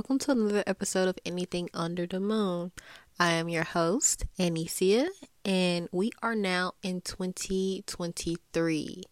Welcome 0.00 0.18
to 0.20 0.30
another 0.30 0.64
episode 0.66 1.08
of 1.08 1.18
Anything 1.26 1.68
Under 1.74 2.06
the 2.06 2.20
Moon. 2.20 2.72
I 3.18 3.32
am 3.32 3.50
your 3.50 3.64
host, 3.64 4.24
Anicia, 4.38 5.08
and 5.44 5.90
we 5.92 6.10
are 6.22 6.34
now 6.34 6.72
in 6.82 7.02
2023. 7.02 9.02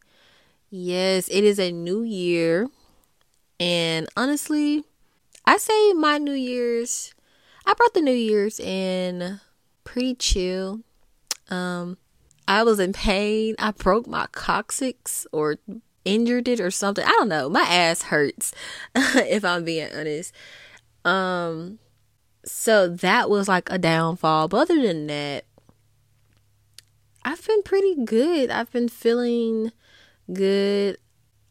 Yes, 0.71 1.29
it 1.29 1.45
is 1.45 1.59
a 1.59 1.73
new 1.73 2.03
year, 2.03 2.69
and 3.61 4.09
honestly, 4.17 4.83
I 5.45 5.59
say 5.59 5.93
my 5.93 6.17
New 6.17 6.33
Year's, 6.33 7.15
I 7.67 7.75
brought 7.75 7.93
the 7.93 8.01
New 8.01 8.11
Year's 8.11 8.59
in 8.59 9.43
pretty 9.85 10.15
chill. 10.15 10.81
Um, 11.51 11.99
I 12.49 12.63
was 12.63 12.81
in 12.81 12.95
pain. 12.95 13.57
I 13.59 13.73
broke 13.73 14.07
my 14.07 14.27
coccyx 14.33 15.27
or 15.33 15.57
injured 16.07 16.49
it 16.49 16.61
or 16.61 16.71
something. 16.71 17.05
I 17.05 17.11
don't 17.11 17.29
know. 17.29 17.51
My 17.51 17.67
ass 17.69 18.05
hurts 18.05 18.55
if 18.95 19.45
I'm 19.45 19.65
being 19.65 19.91
honest. 19.95 20.33
Um 21.09 21.79
so 22.45 22.89
that 22.89 23.29
was 23.31 23.49
like 23.49 23.71
a 23.71 23.79
downfall. 23.79 24.49
But 24.49 24.59
other 24.59 24.81
than 24.81 25.07
that, 25.09 25.45
I've 27.25 27.47
been 27.47 27.63
pretty 27.63 28.05
good. 28.05 28.51
I've 28.51 28.71
been 28.71 28.89
feeling 28.89 29.73
good. 30.33 30.99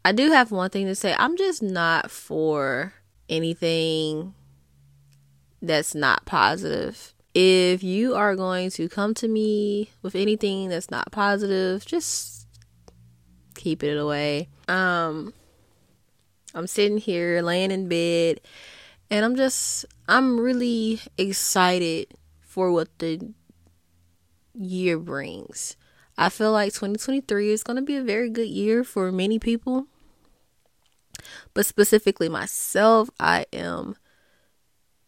I 0.04 0.12
do 0.12 0.32
have 0.32 0.52
one 0.52 0.70
thing 0.70 0.86
to 0.88 0.96
say. 0.96 1.16
I'm 1.18 1.38
just 1.38 1.62
not 1.62 2.10
for 2.10 2.94
anything 3.30 4.34
that's 5.62 5.94
not 5.94 6.26
positive. 6.26 7.14
If 7.34 7.84
you 7.84 8.16
are 8.16 8.36
going 8.36 8.72
to 8.72 8.90
come 8.90 9.14
to 9.16 9.28
me 9.28 9.92
with 10.02 10.16
anything 10.16 10.70
that's 10.70 10.90
not 10.90 11.12
positive, 11.12 11.86
just 11.86 12.48
keep 13.56 13.84
it 13.84 13.98
away. 13.98 14.50
Um, 14.68 15.34
I'm 16.56 16.68
sitting 16.68 16.98
here 16.98 17.42
laying 17.42 17.72
in 17.72 17.88
bed 17.88 18.40
and 19.10 19.26
I'm 19.26 19.36
just, 19.36 19.86
I'm 20.08 20.40
really 20.40 21.02
excited 21.18 22.14
for 22.42 22.72
what 22.72 22.90
the 23.00 23.34
year 24.54 24.98
brings. 24.98 25.76
I 26.18 26.30
feel 26.30 26.52
like 26.52 26.74
2023 26.74 27.52
is 27.52 27.64
going 27.64 27.76
to 27.76 27.84
be 27.84 27.96
a 27.96 28.04
very 28.04 28.30
good 28.30 28.48
year 28.48 28.84
for 28.84 29.12
many 29.12 29.38
people. 29.38 29.88
But 31.54 31.66
specifically 31.66 32.30
myself, 32.30 33.10
I 33.20 33.46
am 33.54 33.96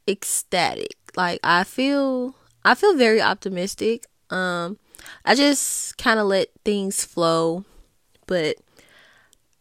ecstatic. 0.07 0.95
Like 1.15 1.39
I 1.43 1.63
feel 1.63 2.35
I 2.63 2.75
feel 2.75 2.95
very 2.95 3.21
optimistic. 3.21 4.05
Um 4.29 4.77
I 5.25 5.35
just 5.35 5.97
kind 5.97 6.19
of 6.19 6.27
let 6.27 6.49
things 6.65 7.03
flow 7.05 7.63
but 8.27 8.57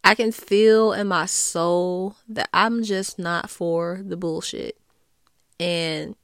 I 0.08 0.14
can 0.14 0.32
feel 0.32 0.94
in 0.94 1.08
my 1.08 1.26
soul 1.26 2.16
that 2.30 2.48
I'm 2.54 2.82
just 2.82 3.18
not 3.18 3.50
for 3.50 4.00
the 4.02 4.16
bullshit. 4.16 4.78
And 5.60 6.16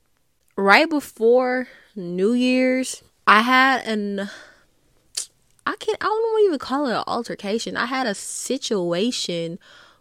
right 0.57 0.89
before 0.89 1.69
New 1.95 2.33
Year's, 2.33 3.03
I 3.27 3.43
had 3.43 3.87
an 3.87 4.31
I 5.67 5.77
can't 5.77 5.99
I 6.01 6.07
don't 6.07 6.47
even 6.47 6.59
call 6.59 6.87
it 6.87 6.95
an 6.95 7.05
altercation. 7.07 7.77
I 7.77 7.85
had 7.85 8.07
a 8.07 8.15
situation 8.15 9.59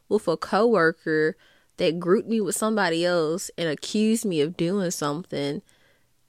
with 0.08 0.30
a 0.30 0.38
coworker 0.38 1.36
that 1.76 2.00
grouped 2.00 2.30
me 2.30 2.39
with 2.39 2.56
somebody 2.56 3.04
else 3.04 3.52
and 3.58 3.67
accused 3.67 4.23
me 4.23 4.39
of 4.39 4.56
doing 4.56 4.92
something 4.92 5.61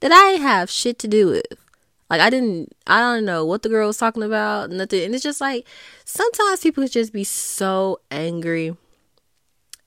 that 0.01 0.11
I 0.11 0.41
have 0.41 0.69
shit 0.69 0.99
to 0.99 1.07
do 1.07 1.27
with. 1.27 1.64
Like 2.09 2.21
I 2.21 2.29
didn't 2.29 2.75
I 2.85 2.99
don't 2.99 3.25
know 3.25 3.45
what 3.45 3.63
the 3.63 3.69
girl 3.69 3.87
was 3.87 3.97
talking 3.97 4.23
about, 4.23 4.69
nothing. 4.69 5.03
And 5.03 5.15
it's 5.15 5.23
just 5.23 5.41
like 5.41 5.67
sometimes 6.05 6.59
people 6.59 6.87
just 6.87 7.11
be 7.11 7.23
so 7.23 7.99
angry 8.11 8.75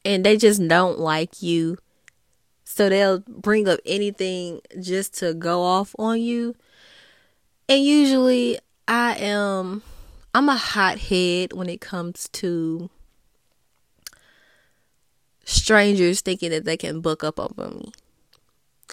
and 0.05 0.25
they 0.25 0.37
just 0.37 0.67
don't 0.67 0.99
like 0.99 1.43
you. 1.43 1.79
So 2.65 2.89
they'll 2.89 3.21
bring 3.21 3.69
up 3.69 3.81
anything 3.87 4.61
just 4.81 5.19
to 5.19 5.33
go 5.35 5.63
off 5.63 5.95
on 5.99 6.21
you. 6.21 6.55
And 7.69 7.85
usually 7.85 8.59
I 8.89 9.15
am 9.17 9.83
I'm 10.35 10.49
a 10.49 10.57
hothead 10.57 11.53
when 11.53 11.69
it 11.69 11.81
comes 11.81 12.29
to 12.33 12.91
strangers 15.45 16.21
thinking 16.21 16.51
that 16.51 16.65
they 16.65 16.77
can 16.77 17.01
book 17.01 17.23
up 17.23 17.39
on 17.39 17.79
me. 17.79 17.93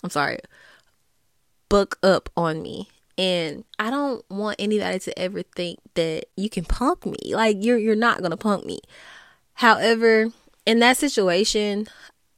I'm 0.03 0.09
sorry. 0.11 0.39
Book 1.69 1.97
up 2.03 2.29
on 2.37 2.61
me 2.61 2.87
and 3.17 3.63
I 3.79 3.89
don't 3.89 4.23
want 4.29 4.57
anybody 4.59 4.99
to 4.99 5.19
ever 5.19 5.43
think 5.43 5.79
that 5.93 6.25
you 6.35 6.49
can 6.49 6.65
punk 6.65 7.05
me. 7.05 7.35
Like 7.35 7.57
you're 7.59 7.77
you're 7.77 7.95
not 7.95 8.21
gonna 8.21 8.37
punk 8.37 8.65
me. 8.65 8.79
However, 9.53 10.31
in 10.65 10.79
that 10.79 10.97
situation, 10.97 11.87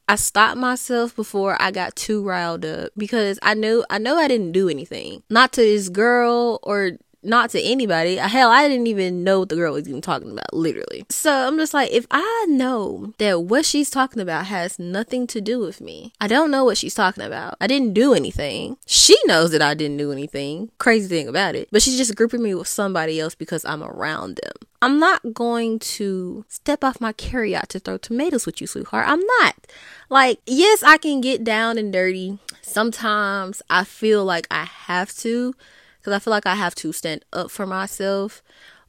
I 0.08 0.16
stopped 0.16 0.58
myself 0.58 1.16
before 1.16 1.62
I 1.62 1.72
got 1.72 1.96
too 1.96 2.24
riled 2.24 2.64
up 2.64 2.92
because 2.96 3.40
I 3.42 3.56
knew 3.56 3.84
I 3.90 3.98
know 3.98 4.18
I 4.18 4.28
didn't 4.28 4.54
do 4.54 4.70
anything. 4.70 5.24
Not 5.30 5.52
to 5.54 5.62
this 5.62 5.90
girl 5.90 6.60
or 6.64 6.92
not 7.24 7.50
to 7.52 7.62
anybody. 7.62 8.16
Hell, 8.16 8.50
I 8.50 8.68
didn't 8.68 8.88
even 8.88 9.24
know 9.24 9.40
what 9.40 9.50
the 9.50 9.56
girl 9.56 9.74
was 9.74 9.88
even 9.88 10.02
talking 10.02 10.32
about, 10.32 10.54
literally. 10.54 11.06
So 11.10 11.32
I'm 11.32 11.58
just 11.58 11.74
like, 11.74 11.92
if 11.92 12.06
I 12.12 12.46
know 12.48 13.14
that 13.18 13.44
what 13.44 13.66
she's 13.66 13.90
talking 13.90 14.22
about 14.22 14.46
has 14.46 14.80
nothing 14.80 15.28
to 15.28 15.42
do 15.42 15.60
with 15.60 15.82
me, 15.82 16.14
I 16.22 16.28
don't 16.28 16.52
know 16.52 16.64
what 16.64 16.78
she's 16.78 16.96
talking 16.96 17.24
about. 17.24 17.56
I 17.60 17.68
didn't 17.68 17.94
do 17.94 18.14
anything. 18.14 18.78
She 18.86 19.18
knows 19.26 19.52
that 19.52 19.62
I 19.62 19.74
didn't 19.74 19.98
do 19.98 20.12
anything. 20.12 20.72
Crazy 20.78 21.08
thing 21.08 21.28
about 21.28 21.56
it. 21.56 21.68
But 21.72 21.82
she's 21.82 21.98
just 21.98 22.16
grouping 22.16 22.44
me 22.44 22.54
with 22.54 22.68
somebody 22.68 23.20
else 23.20 23.36
because 23.36 23.66
I'm 23.66 23.84
around 23.84 24.40
them. 24.44 24.54
I'm 24.82 25.00
not 25.00 25.34
going 25.34 25.80
to 25.80 26.46
step 26.48 26.84
off 26.84 27.02
my 27.02 27.12
carry 27.12 27.56
out 27.56 27.70
to 27.70 27.80
throw 27.80 27.98
tomatoes 27.98 28.46
with 28.46 28.62
you, 28.62 28.68
sweetheart. 28.68 29.08
I'm 29.08 29.24
not. 29.40 29.56
Like, 30.10 30.40
yes, 30.46 30.84
I 30.84 30.98
can 30.98 31.20
get 31.20 31.44
down 31.44 31.80
and 31.80 31.92
dirty. 31.92 32.38
Sometimes 32.62 33.62
I 33.70 33.84
feel 33.84 34.24
like 34.24 34.46
I 34.52 34.66
have 34.66 35.16
to 35.18 35.56
because 36.08 36.16
I 36.16 36.24
feel 36.24 36.32
like 36.32 36.46
I 36.46 36.56
have 36.56 36.74
to 36.76 36.94
stand 36.94 37.26
up 37.34 37.52
for 37.52 37.66
myself. 37.66 38.42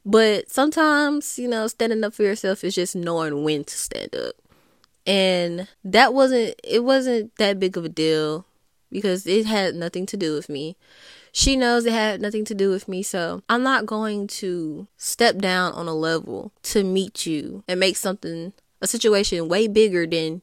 But 0.05 0.49
sometimes, 0.49 1.37
you 1.37 1.49
know, 1.49 1.67
standing 1.67 2.01
up 2.05 2.13
for 2.13 2.23
yourself 2.23 2.63
is 2.63 2.75
just 2.75 2.95
knowing 2.95 3.43
when 3.43 3.65
to 3.65 3.77
stand 3.77 4.15
up. 4.15 4.35
And 5.05 5.67
that 5.83 6.13
wasn't 6.13 6.55
it 6.63 6.85
wasn't 6.85 7.35
that 7.35 7.59
big 7.59 7.75
of 7.75 7.83
a 7.83 7.89
deal 7.89 8.45
because 8.89 9.27
it 9.27 9.45
had 9.45 9.75
nothing 9.75 10.05
to 10.05 10.15
do 10.15 10.33
with 10.33 10.47
me. 10.47 10.77
She 11.33 11.57
knows 11.57 11.85
it 11.85 11.91
had 11.91 12.21
nothing 12.21 12.45
to 12.45 12.55
do 12.55 12.69
with 12.69 12.87
me, 12.87 13.03
so 13.03 13.43
I'm 13.49 13.63
not 13.63 13.85
going 13.85 14.27
to 14.27 14.87
step 14.95 15.39
down 15.39 15.73
on 15.73 15.89
a 15.89 15.93
level 15.93 16.53
to 16.63 16.85
meet 16.85 17.25
you 17.25 17.65
and 17.67 17.81
make 17.81 17.97
something 17.97 18.53
a 18.81 18.87
situation 18.87 19.49
way 19.49 19.67
bigger 19.67 20.07
than 20.07 20.41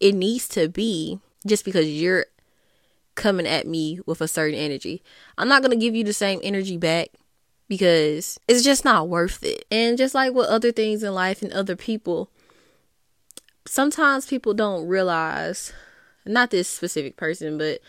it 0.00 0.14
needs 0.14 0.48
to 0.48 0.66
be 0.70 1.20
just 1.46 1.64
because 1.66 1.88
you're 1.90 2.24
coming 3.14 3.46
at 3.46 3.66
me 3.66 4.00
with 4.06 4.20
a 4.20 4.28
certain 4.28 4.58
energy. 4.58 5.02
I'm 5.38 5.48
not 5.48 5.62
going 5.62 5.72
to 5.72 5.76
give 5.76 5.94
you 5.94 6.04
the 6.04 6.12
same 6.12 6.40
energy 6.42 6.76
back 6.76 7.08
because 7.68 8.38
it's 8.48 8.64
just 8.64 8.84
not 8.84 9.08
worth 9.08 9.42
it. 9.44 9.64
And 9.70 9.96
just 9.96 10.14
like 10.14 10.34
with 10.34 10.46
other 10.46 10.72
things 10.72 11.02
in 11.02 11.14
life 11.14 11.42
and 11.42 11.52
other 11.52 11.76
people, 11.76 12.30
sometimes 13.66 14.26
people 14.26 14.54
don't 14.54 14.86
realize, 14.86 15.72
not 16.26 16.50
this 16.50 16.68
specific 16.68 17.16
person, 17.16 17.58
but 17.58 17.80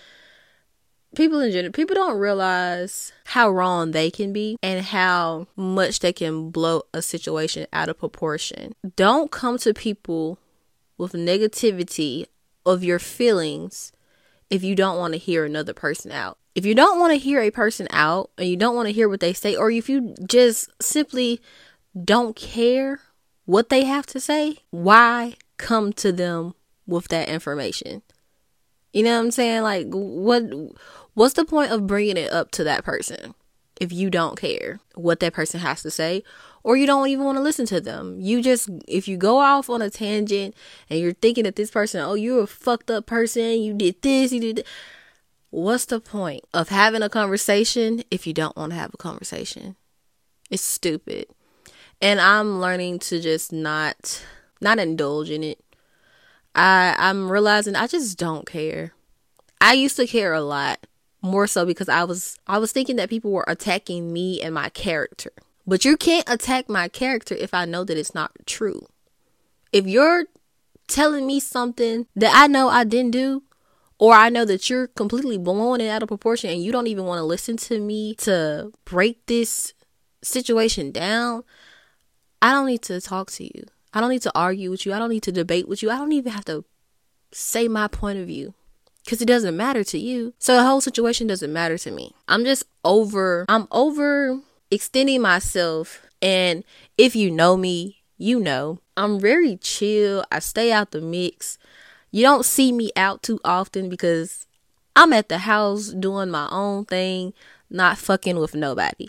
people 1.16 1.40
in 1.40 1.52
general, 1.52 1.74
people 1.74 1.96
don't 1.96 2.20
realize 2.20 3.12
how 3.26 3.50
wrong 3.50 3.92
they 3.92 4.12
can 4.12 4.32
be 4.32 4.58
and 4.62 4.86
how 4.86 5.48
much 5.56 6.00
they 6.00 6.14
can 6.14 6.52
blow 6.52 6.84
a 6.94 7.02
situation 7.02 7.66
out 7.74 7.90
of 7.90 7.98
proportion. 7.98 8.74
Don't 8.96 9.32
come 9.32 9.58
to 9.59 9.74
people 9.74 10.38
with 10.98 11.14
negativity 11.14 12.28
of 12.66 12.84
your 12.84 13.00
feelings 13.00 13.91
if 14.52 14.64
you 14.64 14.76
don't 14.76 14.98
want 14.98 15.14
to 15.14 15.18
hear 15.18 15.46
another 15.46 15.74
person 15.74 16.12
out. 16.12 16.38
If 16.53 16.66
you 16.66 16.76
don't 16.76 17.00
want 17.00 17.14
to 17.14 17.18
hear 17.18 17.40
a 17.40 17.50
person 17.50 17.88
out 17.90 18.30
and 18.38 18.48
you 18.48 18.58
don't 18.58 18.76
want 18.76 18.88
to 18.88 18.94
hear 18.94 19.08
what 19.08 19.22
they 19.22 19.32
say, 19.32 19.56
or 19.56 19.72
if 19.72 19.88
you 19.88 20.14
just 20.28 20.70
simply 20.82 21.42
don't 22.03 22.36
care 22.36 23.00
what 23.46 23.70
they 23.70 23.86
have 23.86 24.06
to 24.08 24.20
say, 24.20 24.58
why 24.70 25.36
come 25.56 25.94
to 25.94 26.12
them 26.12 26.53
with 26.86 27.08
that 27.08 27.30
information? 27.30 28.02
You 28.92 29.03
know 29.03 29.18
what 29.18 29.24
I'm 29.24 29.32
saying? 29.32 29.64
Like 29.64 29.88
what 29.88 30.44
what's 31.14 31.36
the 31.36 31.46
point 31.46 31.72
of 31.72 31.88
bringing 31.88 32.18
it 32.18 32.32
up 32.32 32.52
to 32.52 32.66
that 32.66 32.84
person 32.84 33.34
if 33.81 33.91
you 33.91 34.11
don't 34.11 34.39
care 34.39 34.79
what 34.93 35.19
that 35.19 35.33
person 35.33 35.59
has 35.59 35.81
to 35.81 35.89
say 35.89 36.23
or 36.63 36.78
you 36.78 36.85
don't 36.85 37.07
even 37.07 37.25
want 37.25 37.35
to 37.35 37.41
listen 37.41 37.66
to 37.66 37.81
them. 37.81 38.19
You 38.19 38.43
just, 38.43 38.69
if 38.87 39.07
you 39.07 39.17
go 39.17 39.39
off 39.39 39.72
on 39.72 39.81
a 39.81 39.89
tangent 39.89 40.55
and 40.87 40.99
you're 40.99 41.13
thinking 41.13 41.45
that 41.45 41.55
this 41.55 41.72
person, 41.72 41.99
oh, 41.99 42.13
you're 42.13 42.43
a 42.43 42.47
fucked 42.47 42.91
up 42.91 43.07
person, 43.07 43.59
you 43.59 43.73
did 43.73 43.99
this, 44.03 44.31
you 44.31 44.39
did 44.39 44.57
that. 44.57 44.67
What's 45.49 45.85
the 45.85 45.99
point 45.99 46.43
of 46.53 46.69
having 46.69 47.01
a 47.01 47.09
conversation 47.09 48.03
if 48.11 48.28
you 48.28 48.33
don't 48.33 48.55
want 48.55 48.72
to 48.72 48.78
have 48.78 48.93
a 48.93 48.97
conversation? 48.97 49.75
It's 50.51 50.61
stupid. 50.61 51.25
And 52.01 52.22
I'm 52.22 52.61
learning 52.61 52.99
to 52.99 53.19
just 53.19 53.51
not 53.51 54.23
not 54.61 54.78
indulge 54.79 55.29
in 55.31 55.43
it. 55.43 55.59
I 56.53 56.95
I'm 56.97 57.29
realizing 57.29 57.75
I 57.75 57.87
just 57.87 58.17
don't 58.17 58.45
care. 58.45 58.93
I 59.59 59.73
used 59.73 59.97
to 59.97 60.07
care 60.07 60.33
a 60.33 60.41
lot, 60.41 60.87
more 61.22 61.47
so 61.47 61.66
because 61.66 61.90
I 61.90 62.03
was 62.03 62.38
I 62.47 62.58
was 62.58 62.72
thinking 62.72 62.96
that 62.96 63.09
people 63.09 63.32
were 63.32 63.46
attacking 63.47 64.12
me 64.12 64.41
and 64.41 64.53
my 64.53 64.70
character. 64.70 65.32
But 65.68 65.85
you 65.85 65.96
can't 65.96 66.28
attack 66.28 66.70
my 66.70 66.88
character 66.88 67.35
if 67.35 67.53
I 67.53 67.66
know 67.66 67.84
that 67.84 67.97
it's 67.97 68.16
not 68.16 68.32
true. 68.46 68.88
If 69.72 69.85
you're 69.88 70.26
telling 70.88 71.28
me 71.28 71.40
something 71.40 72.08
that 72.16 72.32
I 72.35 72.47
know 72.47 72.68
I 72.68 72.84
didn't 72.84 73.12
do, 73.12 73.44
or 74.00 74.14
I 74.14 74.29
know 74.29 74.46
that 74.46 74.70
you're 74.70 74.88
completely 74.88 75.38
blowing 75.38 75.79
it 75.79 75.88
out 75.88 76.02
of 76.02 76.08
proportion 76.08 76.50
and 76.50 76.64
you 76.64 76.72
don't 76.72 76.88
even 76.88 77.06
want 77.06 77.20
to 77.20 77.24
listen 77.24 77.56
to 77.58 77.79
me 77.79 78.16
to 78.16 78.72
break 78.84 79.24
this 79.28 79.74
situation 80.24 80.91
down, 80.91 81.44
I 82.41 82.52
don't 82.52 82.66
need 82.66 82.82
to 82.84 83.00
talk 83.00 83.29
to 83.32 83.44
you. 83.44 83.66
I 83.94 84.02
don't 84.02 84.09
need 84.09 84.24
to 84.24 84.32
argue 84.34 84.72
with 84.72 84.85
you. 84.85 84.94
I 84.94 85.00
don't 85.00 85.09
need 85.09 85.24
to 85.24 85.32
debate 85.32 85.67
with 85.67 85.84
you. 85.84 85.91
I 85.91 85.97
don't 85.97 86.12
even 86.14 86.32
have 86.32 86.46
to 86.46 86.66
say 87.32 87.67
my 87.67 87.88
point 87.88 88.17
of 88.17 88.26
view 88.26 88.56
because 89.03 89.22
it 89.22 89.28
doesn't 89.28 89.58
matter 89.58 89.84
to 89.84 89.98
you. 89.98 90.34
So 90.40 90.56
the 90.56 90.64
whole 90.64 90.82
situation 90.82 91.28
doesn't 91.28 91.52
matter 91.52 91.78
to 91.80 91.92
me. 91.92 92.14
I'm 92.28 92.46
just 92.46 92.64
over, 92.84 93.46
I'm 93.50 93.68
over 93.72 94.40
extending 94.70 95.22
myself. 95.22 96.06
And 96.22 96.64
if 96.98 97.16
you 97.16 97.32
know 97.32 97.58
me, 97.58 98.02
you 98.18 98.40
know, 98.40 98.80
I'm 98.96 99.20
very 99.20 99.58
chill. 99.58 100.24
I 100.32 100.40
stay 100.40 100.72
out 100.72 100.92
the 100.92 101.02
mix. 101.02 101.58
You 102.12 102.24
don't 102.24 102.46
see 102.46 102.72
me 102.72 102.92
out 102.96 103.24
too 103.24 103.40
often 103.44 103.90
because 103.90 104.46
I'm 104.96 105.14
at 105.14 105.30
the 105.30 105.40
house 105.40 105.90
doing 105.90 106.30
my 106.30 106.48
own 106.52 106.86
thing, 106.86 107.34
not 107.70 107.98
fucking 107.98 108.38
with 108.38 108.53
nobody. 108.53 109.08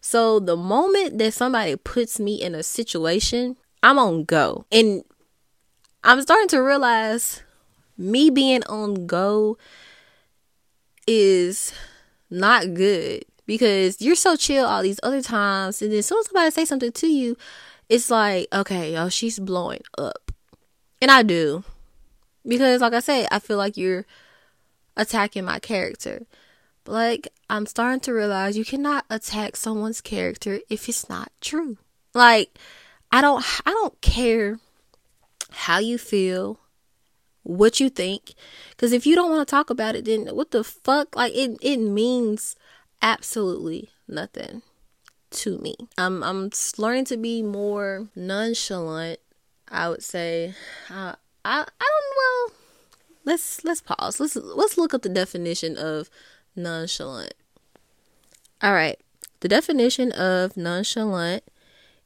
So 0.00 0.38
the 0.38 0.56
moment 0.56 1.18
that 1.18 1.34
somebody 1.34 1.76
puts 1.76 2.20
me 2.20 2.40
in 2.40 2.54
a 2.54 2.62
situation, 2.62 3.56
I'm 3.82 3.98
on 3.98 4.24
go. 4.24 4.64
And 4.70 5.02
I'm 6.04 6.22
starting 6.22 6.48
to 6.48 6.62
realize 6.62 7.42
me 7.98 8.30
being 8.30 8.64
on 8.64 9.06
go 9.06 9.56
is 11.06 11.72
not 12.30 12.74
good 12.74 13.24
because 13.46 14.00
you're 14.00 14.16
so 14.16 14.36
chill 14.36 14.66
all 14.66 14.82
these 14.82 15.00
other 15.02 15.22
times. 15.22 15.80
And 15.80 15.92
then 15.92 16.00
as 16.00 16.06
soon 16.06 16.18
as 16.18 16.26
somebody 16.26 16.50
say 16.50 16.64
something 16.64 16.92
to 16.92 17.06
you 17.06 17.36
it's 17.88 18.10
like 18.10 18.48
okay 18.52 18.92
yo 18.94 19.08
she's 19.08 19.38
blowing 19.38 19.82
up. 19.98 20.32
And 21.00 21.10
i 21.10 21.22
do. 21.22 21.64
Because 22.46 22.80
like 22.80 22.92
i 22.92 23.00
said 23.00 23.28
i 23.30 23.38
feel 23.38 23.56
like 23.56 23.76
you're 23.76 24.06
attacking 24.96 25.44
my 25.44 25.58
character. 25.58 26.26
But 26.84 26.92
like 26.92 27.28
i'm 27.48 27.66
starting 27.66 28.00
to 28.00 28.12
realize 28.12 28.56
you 28.56 28.64
cannot 28.64 29.04
attack 29.10 29.56
someone's 29.56 30.00
character 30.00 30.60
if 30.68 30.88
it's 30.88 31.08
not 31.08 31.30
true. 31.40 31.78
Like 32.14 32.58
i 33.12 33.20
don't 33.20 33.44
i 33.66 33.70
don't 33.70 34.00
care 34.00 34.58
how 35.50 35.78
you 35.78 35.98
feel 35.98 36.58
what 37.46 37.78
you 37.78 37.88
think. 37.88 38.34
Because 38.70 38.92
if 38.92 39.06
you 39.06 39.14
don't 39.14 39.30
want 39.30 39.46
to 39.46 39.50
talk 39.50 39.70
about 39.70 39.94
it, 39.94 40.04
then 40.04 40.26
what 40.34 40.50
the 40.50 40.64
fuck? 40.64 41.14
Like 41.14 41.32
it, 41.34 41.56
it 41.62 41.78
means 41.78 42.56
absolutely 43.00 43.90
nothing 44.08 44.62
to 45.30 45.58
me. 45.58 45.76
I'm, 45.96 46.22
I'm 46.22 46.50
learning 46.76 47.04
to 47.06 47.16
be 47.16 47.42
more 47.42 48.08
nonchalant. 48.16 49.20
I 49.68 49.88
would 49.88 50.02
say, 50.02 50.54
uh, 50.90 51.14
I, 51.44 51.60
I 51.60 51.64
don't. 51.64 52.16
Well, 52.16 52.58
let's 53.24 53.64
let's 53.64 53.80
pause. 53.80 54.20
Let's 54.20 54.36
let's 54.36 54.78
look 54.78 54.94
up 54.94 55.02
the 55.02 55.08
definition 55.08 55.76
of 55.76 56.08
nonchalant. 56.54 57.34
All 58.62 58.72
right, 58.72 58.98
the 59.40 59.48
definition 59.48 60.12
of 60.12 60.56
nonchalant 60.56 61.42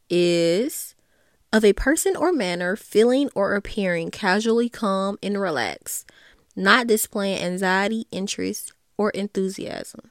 is 0.09 0.95
of 1.53 1.65
a 1.65 1.73
person 1.73 2.17
or 2.17 2.33
manner 2.33 2.77
feeling 2.77 3.31
or 3.35 3.55
appearing 3.55 4.11
casually 4.11 4.69
calm 4.69 5.19
and 5.23 5.41
relaxed, 5.41 6.11
not 6.55 6.87
displaying 6.87 7.43
anxiety, 7.43 8.07
interest, 8.13 8.73
or 8.97 9.11
enthusiasm. 9.11 10.11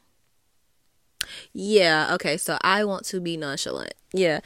Yeah, 1.53 2.13
okay, 2.15 2.37
so 2.37 2.57
I 2.61 2.83
want 2.83 3.05
to 3.05 3.19
be 3.19 3.37
nonchalant. 3.37 3.93
Yeah. 4.13 4.39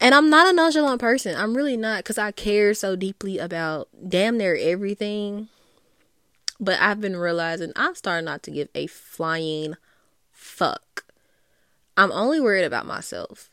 And 0.00 0.14
I'm 0.14 0.30
not 0.30 0.48
a 0.48 0.52
nonchalant 0.52 1.00
person. 1.00 1.36
I'm 1.36 1.56
really 1.56 1.76
not 1.76 1.98
because 1.98 2.18
I 2.18 2.32
care 2.32 2.74
so 2.74 2.96
deeply 2.96 3.38
about 3.38 3.88
damn 4.08 4.36
near 4.36 4.56
everything. 4.60 5.48
But 6.58 6.80
I've 6.80 7.00
been 7.00 7.16
realizing 7.16 7.72
I'm 7.76 7.94
starting 7.94 8.24
not 8.24 8.42
to 8.44 8.50
give 8.50 8.68
a 8.74 8.86
flying 8.86 9.74
fuck. 10.30 11.04
I'm 11.96 12.12
only 12.12 12.40
worried 12.40 12.64
about 12.64 12.86
myself. 12.86 13.50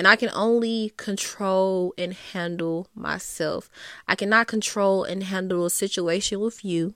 And 0.00 0.08
I 0.08 0.16
can 0.16 0.30
only 0.32 0.94
control 0.96 1.92
and 1.98 2.14
handle 2.14 2.88
myself. 2.94 3.68
I 4.08 4.14
cannot 4.14 4.46
control 4.46 5.04
and 5.04 5.22
handle 5.22 5.66
a 5.66 5.68
situation 5.68 6.40
with 6.40 6.64
you. 6.64 6.94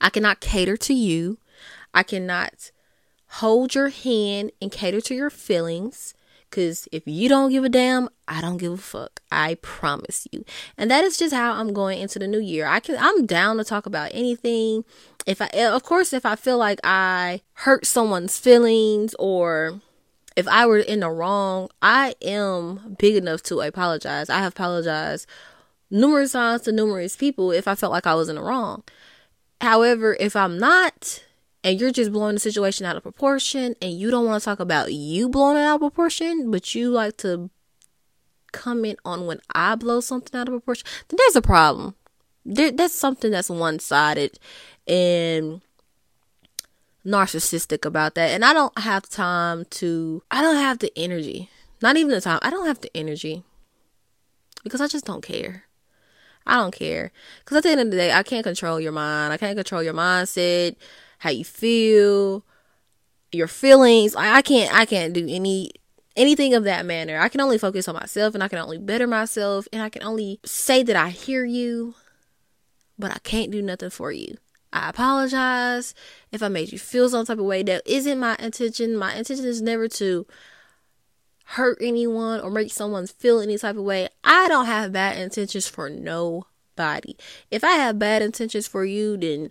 I 0.00 0.10
cannot 0.10 0.40
cater 0.40 0.76
to 0.78 0.92
you. 0.92 1.38
I 1.94 2.02
cannot 2.02 2.72
hold 3.28 3.76
your 3.76 3.90
hand 3.90 4.50
and 4.60 4.72
cater 4.72 5.00
to 5.02 5.14
your 5.14 5.30
feelings. 5.30 6.14
Because 6.50 6.88
if 6.90 7.04
you 7.06 7.28
don't 7.28 7.52
give 7.52 7.62
a 7.62 7.68
damn, 7.68 8.08
I 8.26 8.40
don't 8.40 8.56
give 8.56 8.72
a 8.72 8.76
fuck. 8.78 9.22
I 9.30 9.54
promise 9.62 10.26
you. 10.32 10.44
And 10.76 10.90
that 10.90 11.04
is 11.04 11.16
just 11.16 11.32
how 11.32 11.52
I'm 11.52 11.72
going 11.72 12.00
into 12.00 12.18
the 12.18 12.26
new 12.26 12.40
year. 12.40 12.66
I 12.66 12.80
can 12.80 12.96
I'm 12.98 13.26
down 13.26 13.58
to 13.58 13.64
talk 13.64 13.86
about 13.86 14.10
anything. 14.12 14.84
If 15.24 15.40
I 15.40 15.46
of 15.46 15.84
course 15.84 16.12
if 16.12 16.26
I 16.26 16.34
feel 16.34 16.58
like 16.58 16.80
I 16.82 17.42
hurt 17.52 17.86
someone's 17.86 18.40
feelings 18.40 19.14
or 19.20 19.80
if 20.36 20.46
I 20.48 20.66
were 20.66 20.78
in 20.78 21.00
the 21.00 21.10
wrong, 21.10 21.68
I 21.80 22.14
am 22.22 22.96
big 22.98 23.16
enough 23.16 23.42
to 23.44 23.60
apologize. 23.60 24.28
I 24.28 24.38
have 24.38 24.52
apologized 24.52 25.26
numerous 25.90 26.32
times 26.32 26.62
to 26.62 26.72
numerous 26.72 27.16
people 27.16 27.50
if 27.52 27.66
I 27.66 27.74
felt 27.74 27.92
like 27.92 28.06
I 28.06 28.14
was 28.14 28.28
in 28.28 28.36
the 28.36 28.42
wrong. 28.42 28.84
However, 29.62 30.16
if 30.20 30.36
I'm 30.36 30.58
not, 30.58 31.24
and 31.64 31.80
you're 31.80 31.90
just 31.90 32.12
blowing 32.12 32.34
the 32.34 32.40
situation 32.40 32.84
out 32.84 32.96
of 32.96 33.02
proportion, 33.02 33.74
and 33.80 33.92
you 33.92 34.10
don't 34.10 34.26
want 34.26 34.42
to 34.42 34.44
talk 34.44 34.60
about 34.60 34.92
you 34.92 35.28
blowing 35.30 35.56
it 35.56 35.60
out 35.60 35.76
of 35.76 35.80
proportion, 35.80 36.50
but 36.50 36.74
you 36.74 36.90
like 36.90 37.16
to 37.18 37.50
comment 38.52 38.98
on 39.04 39.26
when 39.26 39.40
I 39.54 39.74
blow 39.74 40.00
something 40.00 40.38
out 40.38 40.48
of 40.48 40.52
proportion, 40.52 40.86
then 41.08 41.16
there's 41.18 41.36
a 41.36 41.42
problem. 41.42 41.94
There, 42.44 42.70
that's 42.70 42.94
something 42.94 43.30
that's 43.30 43.48
one 43.48 43.78
sided, 43.78 44.38
and 44.86 45.62
narcissistic 47.06 47.84
about 47.84 48.14
that. 48.16 48.30
And 48.30 48.44
I 48.44 48.52
don't 48.52 48.76
have 48.78 49.08
time 49.08 49.64
to, 49.70 50.22
I 50.30 50.42
don't 50.42 50.56
have 50.56 50.78
the 50.80 50.92
energy. 50.96 51.48
Not 51.80 51.96
even 51.96 52.10
the 52.10 52.20
time. 52.20 52.40
I 52.42 52.50
don't 52.50 52.66
have 52.66 52.80
the 52.80 52.94
energy 52.96 53.44
because 54.64 54.80
I 54.80 54.88
just 54.88 55.04
don't 55.04 55.22
care. 55.22 55.64
I 56.46 56.56
don't 56.56 56.74
care. 56.74 57.12
Because 57.40 57.58
at 57.58 57.62
the 57.64 57.70
end 57.70 57.80
of 57.80 57.90
the 57.90 57.96
day, 57.96 58.12
I 58.12 58.22
can't 58.22 58.44
control 58.44 58.80
your 58.80 58.92
mind. 58.92 59.32
I 59.32 59.36
can't 59.36 59.56
control 59.56 59.82
your 59.82 59.94
mindset, 59.94 60.76
how 61.18 61.30
you 61.30 61.44
feel, 61.44 62.44
your 63.32 63.48
feelings. 63.48 64.14
I, 64.16 64.36
I 64.36 64.42
can't, 64.42 64.74
I 64.74 64.86
can't 64.86 65.12
do 65.12 65.26
any, 65.28 65.72
anything 66.16 66.54
of 66.54 66.64
that 66.64 66.86
manner. 66.86 67.18
I 67.18 67.28
can 67.28 67.40
only 67.40 67.58
focus 67.58 67.88
on 67.88 67.94
myself 67.94 68.34
and 68.34 68.42
I 68.42 68.48
can 68.48 68.58
only 68.58 68.78
better 68.78 69.06
myself 69.06 69.68
and 69.72 69.82
I 69.82 69.88
can 69.88 70.02
only 70.02 70.40
say 70.44 70.82
that 70.82 70.96
I 70.96 71.10
hear 71.10 71.44
you, 71.44 71.94
but 72.98 73.10
I 73.10 73.18
can't 73.22 73.50
do 73.50 73.60
nothing 73.60 73.90
for 73.90 74.12
you. 74.12 74.36
I 74.76 74.90
apologize 74.90 75.94
if 76.32 76.42
I 76.42 76.48
made 76.48 76.70
you 76.70 76.78
feel 76.78 77.08
some 77.08 77.24
type 77.24 77.38
of 77.38 77.44
way. 77.44 77.62
That 77.62 77.82
isn't 77.86 78.18
my 78.18 78.36
intention. 78.38 78.94
My 78.94 79.14
intention 79.14 79.46
is 79.46 79.62
never 79.62 79.88
to 79.88 80.26
hurt 81.44 81.78
anyone 81.80 82.40
or 82.40 82.50
make 82.50 82.70
someone 82.70 83.06
feel 83.06 83.40
any 83.40 83.56
type 83.56 83.76
of 83.76 83.84
way. 83.84 84.08
I 84.22 84.48
don't 84.48 84.66
have 84.66 84.92
bad 84.92 85.16
intentions 85.16 85.66
for 85.66 85.88
nobody. 85.88 87.16
If 87.50 87.64
I 87.64 87.72
have 87.72 87.98
bad 87.98 88.20
intentions 88.20 88.68
for 88.68 88.84
you, 88.84 89.16
then 89.16 89.50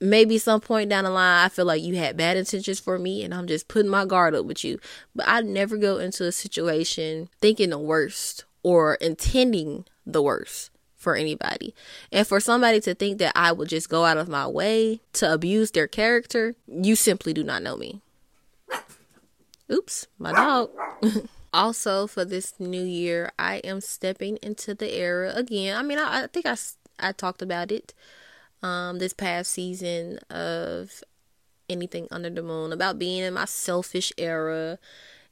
maybe 0.00 0.36
some 0.36 0.60
point 0.60 0.90
down 0.90 1.04
the 1.04 1.10
line 1.10 1.46
I 1.46 1.48
feel 1.48 1.64
like 1.64 1.82
you 1.82 1.96
had 1.96 2.18
bad 2.18 2.36
intentions 2.36 2.78
for 2.78 2.98
me 2.98 3.24
and 3.24 3.32
I'm 3.32 3.46
just 3.46 3.68
putting 3.68 3.90
my 3.90 4.04
guard 4.04 4.34
up 4.34 4.44
with 4.44 4.64
you. 4.64 4.78
But 5.14 5.28
I 5.28 5.40
never 5.40 5.78
go 5.78 5.96
into 5.96 6.26
a 6.26 6.32
situation 6.32 7.30
thinking 7.40 7.70
the 7.70 7.78
worst 7.78 8.44
or 8.62 8.96
intending 8.96 9.86
the 10.04 10.20
worst 10.20 10.71
for 11.02 11.16
anybody. 11.16 11.74
And 12.12 12.26
for 12.26 12.38
somebody 12.38 12.80
to 12.80 12.94
think 12.94 13.18
that 13.18 13.32
I 13.34 13.52
would 13.52 13.68
just 13.68 13.88
go 13.88 14.04
out 14.04 14.16
of 14.16 14.28
my 14.28 14.46
way 14.46 15.00
to 15.14 15.32
abuse 15.32 15.72
their 15.72 15.88
character, 15.88 16.54
you 16.66 16.94
simply 16.94 17.34
do 17.34 17.42
not 17.42 17.62
know 17.62 17.76
me. 17.76 18.00
Oops, 19.70 20.06
my 20.18 20.32
dog. 20.32 20.70
also, 21.52 22.06
for 22.06 22.24
this 22.24 22.54
new 22.58 22.84
year, 22.84 23.32
I 23.38 23.56
am 23.58 23.80
stepping 23.80 24.38
into 24.42 24.74
the 24.74 24.94
era 24.94 25.32
again. 25.34 25.76
I 25.76 25.82
mean, 25.82 25.98
I, 25.98 26.24
I 26.24 26.26
think 26.28 26.46
I, 26.46 26.56
I 27.00 27.12
talked 27.12 27.42
about 27.42 27.72
it 27.72 27.92
um, 28.62 28.98
this 28.98 29.12
past 29.12 29.50
season 29.50 30.18
of 30.30 31.02
anything 31.68 32.06
under 32.10 32.30
the 32.30 32.42
moon 32.42 32.72
about 32.72 32.98
being 32.98 33.22
in 33.22 33.34
my 33.34 33.46
selfish 33.46 34.12
era 34.18 34.78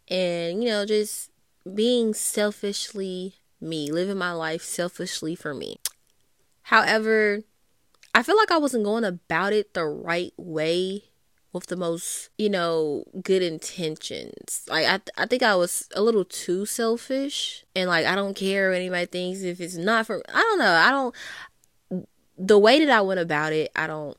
and, 0.08 0.64
you 0.64 0.70
know, 0.70 0.84
just 0.84 1.30
being 1.74 2.14
selfishly 2.14 3.34
me, 3.60 3.90
living 3.90 4.18
my 4.18 4.32
life 4.32 4.62
selfishly 4.62 5.34
for 5.34 5.54
me. 5.54 5.78
However, 6.62 7.42
I 8.14 8.22
feel 8.22 8.36
like 8.36 8.50
I 8.50 8.58
wasn't 8.58 8.84
going 8.84 9.04
about 9.04 9.52
it 9.52 9.74
the 9.74 9.84
right 9.84 10.32
way 10.36 11.04
with 11.52 11.66
the 11.66 11.76
most, 11.76 12.30
you 12.38 12.48
know, 12.48 13.04
good 13.22 13.42
intentions. 13.42 14.62
Like 14.68 14.86
I 14.86 14.98
th- 14.98 15.10
I 15.16 15.26
think 15.26 15.42
I 15.42 15.54
was 15.56 15.88
a 15.94 16.02
little 16.02 16.24
too 16.24 16.64
selfish 16.66 17.64
and 17.74 17.88
like 17.88 18.06
I 18.06 18.14
don't 18.14 18.34
care 18.34 18.70
what 18.70 18.76
anybody 18.76 19.06
thinks 19.06 19.42
if 19.42 19.60
it's 19.60 19.76
not 19.76 20.06
for 20.06 20.22
I 20.32 20.40
don't 20.40 20.58
know. 20.58 20.72
I 20.72 20.90
don't 20.90 21.14
the 22.38 22.58
way 22.58 22.84
that 22.84 22.90
I 22.90 23.00
went 23.00 23.20
about 23.20 23.52
it, 23.52 23.70
I 23.76 23.86
don't 23.86 24.16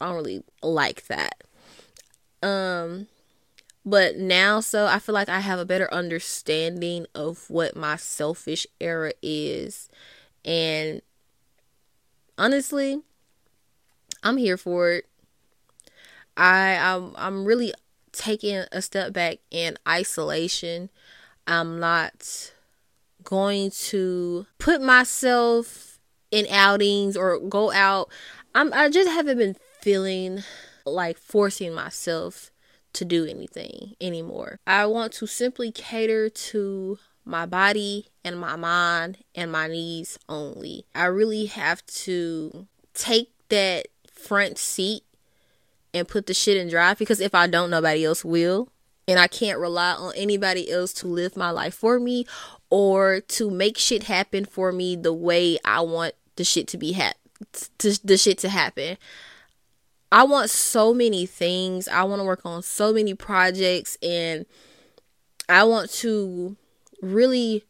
I 0.00 0.06
don't 0.06 0.16
really 0.16 0.42
like 0.62 1.06
that. 1.06 1.44
Um 2.42 3.06
but 3.84 4.16
now, 4.16 4.60
so 4.60 4.86
I 4.86 4.98
feel 5.00 5.14
like 5.14 5.28
I 5.28 5.40
have 5.40 5.58
a 5.58 5.64
better 5.64 5.92
understanding 5.92 7.06
of 7.14 7.50
what 7.50 7.76
my 7.76 7.96
selfish 7.96 8.66
era 8.80 9.12
is. 9.22 9.88
And 10.44 11.02
honestly, 12.38 13.00
I'm 14.22 14.36
here 14.36 14.56
for 14.56 14.92
it. 14.92 15.06
I 16.36 16.76
I'm 16.76 17.12
I'm 17.16 17.44
really 17.44 17.74
taking 18.12 18.64
a 18.70 18.80
step 18.80 19.12
back 19.12 19.38
in 19.50 19.76
isolation. 19.88 20.88
I'm 21.46 21.80
not 21.80 22.52
going 23.24 23.70
to 23.70 24.46
put 24.58 24.80
myself 24.80 25.98
in 26.30 26.46
outings 26.50 27.16
or 27.16 27.40
go 27.40 27.72
out. 27.72 28.10
I'm 28.54 28.72
I 28.72 28.88
just 28.90 29.10
haven't 29.10 29.38
been 29.38 29.56
feeling 29.80 30.44
like 30.86 31.18
forcing 31.18 31.74
myself 31.74 32.51
to 32.94 33.04
do 33.04 33.24
anything 33.26 33.94
anymore. 34.00 34.58
I 34.66 34.86
want 34.86 35.12
to 35.14 35.26
simply 35.26 35.72
cater 35.72 36.28
to 36.28 36.98
my 37.24 37.46
body 37.46 38.08
and 38.24 38.38
my 38.38 38.56
mind 38.56 39.18
and 39.34 39.50
my 39.52 39.68
needs 39.68 40.18
only. 40.28 40.84
I 40.94 41.06
really 41.06 41.46
have 41.46 41.84
to 41.86 42.66
take 42.94 43.30
that 43.48 43.88
front 44.10 44.58
seat 44.58 45.04
and 45.94 46.08
put 46.08 46.26
the 46.26 46.34
shit 46.34 46.56
in 46.56 46.68
drive 46.68 46.98
because 46.98 47.20
if 47.20 47.34
I 47.34 47.46
don't, 47.46 47.70
nobody 47.70 48.04
else 48.04 48.24
will. 48.24 48.68
And 49.08 49.18
I 49.18 49.26
can't 49.26 49.58
rely 49.58 49.92
on 49.92 50.12
anybody 50.16 50.70
else 50.70 50.92
to 50.94 51.08
live 51.08 51.36
my 51.36 51.50
life 51.50 51.74
for 51.74 51.98
me 51.98 52.24
or 52.70 53.20
to 53.20 53.50
make 53.50 53.76
shit 53.76 54.04
happen 54.04 54.44
for 54.44 54.72
me 54.72 54.96
the 54.96 55.12
way 55.12 55.58
I 55.64 55.80
want 55.80 56.14
the 56.36 56.44
shit 56.44 56.68
to 56.68 56.78
be 56.78 56.92
ha- 56.92 57.14
to, 57.78 58.06
the 58.06 58.16
shit 58.16 58.38
to 58.38 58.48
happen. 58.48 58.96
I 60.12 60.24
want 60.24 60.50
so 60.50 60.92
many 60.92 61.24
things. 61.24 61.88
I 61.88 62.02
want 62.02 62.20
to 62.20 62.24
work 62.24 62.42
on 62.44 62.62
so 62.62 62.92
many 62.92 63.14
projects 63.14 63.96
and 64.02 64.44
I 65.48 65.64
want 65.64 65.90
to 65.94 66.54
really 67.00 67.64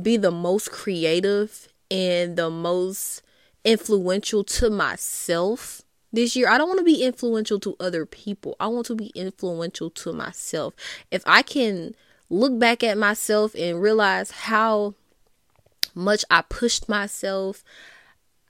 be 0.00 0.16
the 0.16 0.32
most 0.32 0.72
creative 0.72 1.68
and 1.88 2.36
the 2.36 2.50
most 2.50 3.22
influential 3.64 4.42
to 4.42 4.70
myself 4.70 5.82
this 6.12 6.34
year. 6.34 6.48
I 6.48 6.58
don't 6.58 6.66
want 6.66 6.78
to 6.78 6.84
be 6.84 7.04
influential 7.04 7.60
to 7.60 7.76
other 7.78 8.04
people. 8.04 8.56
I 8.58 8.66
want 8.66 8.86
to 8.86 8.96
be 8.96 9.12
influential 9.14 9.88
to 9.90 10.12
myself. 10.12 10.74
If 11.12 11.22
I 11.26 11.42
can 11.42 11.94
look 12.28 12.58
back 12.58 12.82
at 12.82 12.98
myself 12.98 13.54
and 13.54 13.80
realize 13.80 14.32
how 14.32 14.94
much 15.94 16.24
I 16.28 16.42
pushed 16.42 16.88
myself, 16.88 17.62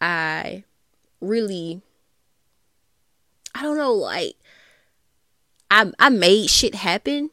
I 0.00 0.64
really 1.20 1.82
I 3.54 3.62
don't 3.62 3.76
know, 3.76 3.92
like 3.92 4.36
I 5.70 5.90
I 5.98 6.08
made 6.08 6.48
shit 6.50 6.74
happen, 6.74 7.30